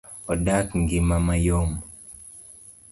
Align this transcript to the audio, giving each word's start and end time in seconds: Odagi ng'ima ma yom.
Odagi 0.31 0.75
ng'ima 0.81 1.17
ma 1.25 1.35
yom. 1.45 1.71